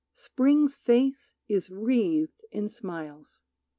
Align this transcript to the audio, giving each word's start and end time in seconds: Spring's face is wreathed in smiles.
Spring's 0.15 0.75
face 0.75 1.35
is 1.47 1.69
wreathed 1.69 2.43
in 2.51 2.67
smiles. 2.67 3.43